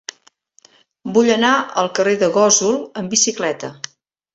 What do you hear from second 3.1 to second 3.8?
bicicleta.